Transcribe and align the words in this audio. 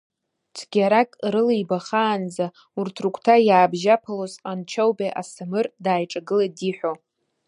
Цәгьарак 0.55 1.09
рылибахаанӡа, 1.33 2.45
урҭ 2.79 2.95
рыгәҭа 3.03 3.35
иаабжьаԥалаз 3.47 4.33
Ҟанчоубеи 4.41 5.15
Асҭамыр 5.19 5.65
дааиҿагылеит 5.83 6.53
диҳәо… 6.59 6.93